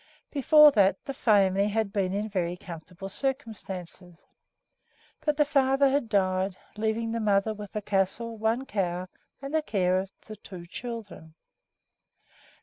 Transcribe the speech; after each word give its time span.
Before 0.31 0.71
that 0.71 1.05
the 1.05 1.13
family 1.13 1.67
had 1.67 1.93
been 1.93 2.11
in 2.11 2.27
very 2.27 2.57
comfortable 2.57 3.07
circumstances; 3.07 4.25
but 5.23 5.37
the 5.37 5.45
father 5.45 5.89
had 5.89 6.09
died, 6.09 6.57
leaving 6.75 7.11
the 7.11 7.19
mother 7.19 7.53
with 7.53 7.71
the 7.71 7.83
castle, 7.83 8.35
one 8.35 8.65
cow, 8.65 9.09
and 9.43 9.53
the 9.53 9.61
care 9.61 9.99
of 9.99 10.11
the 10.25 10.37
two 10.37 10.65
children. 10.65 11.35